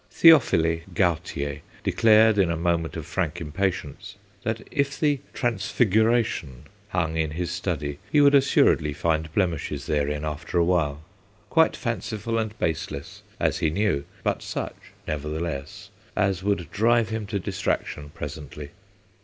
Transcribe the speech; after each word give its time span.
Théophile 0.11 0.81
Gautier 0.95 1.61
declared 1.83 2.39
in 2.39 2.49
a 2.49 2.57
moment 2.57 2.95
of 2.97 3.05
frank 3.05 3.39
impatience 3.39 4.15
that 4.41 4.67
if 4.71 4.99
the 4.99 5.19
Transfiguration 5.31 6.63
hung 6.89 7.17
in 7.17 7.29
his 7.29 7.51
study, 7.51 7.99
he 8.11 8.19
would 8.19 8.33
assuredly 8.33 8.93
find 8.93 9.31
blemishes 9.35 9.85
therein 9.85 10.25
after 10.25 10.57
awhile 10.57 11.03
quite 11.51 11.75
fanciful 11.75 12.39
and 12.39 12.57
baseless, 12.57 13.21
as 13.39 13.59
he 13.59 13.69
knew, 13.69 14.03
but 14.23 14.41
such, 14.41 14.73
nevertheless, 15.07 15.91
as 16.15 16.41
would 16.41 16.71
drive 16.71 17.09
him 17.09 17.27
to 17.27 17.37
distraction 17.37 18.09
presently. 18.09 18.71